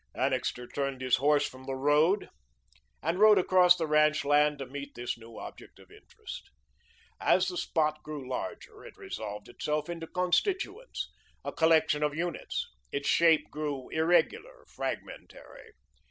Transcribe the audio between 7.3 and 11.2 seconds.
the spot grew larger, it resolved itself into constituents,